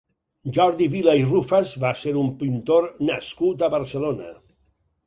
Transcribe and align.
Jordi 0.57 0.87
Vila 0.93 1.13
i 1.19 1.27
Rufas 1.27 1.75
va 1.85 1.91
ser 2.05 2.15
un 2.25 2.33
pintor 2.41 2.89
nascut 3.13 3.67
a 3.69 3.73
Barcelona. 3.77 4.35